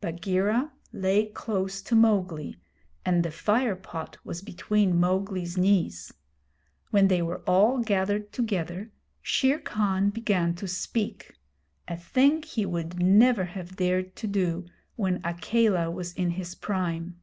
[0.00, 2.56] Bagheera lay close to Mowgli,
[3.04, 6.14] and the fire pot was between Mowgli's knees.
[6.90, 8.92] When they were all gathered together,
[9.22, 11.34] Shere Khan began to speak
[11.88, 17.20] a thing he would never have dared to do when Akela was in his prime.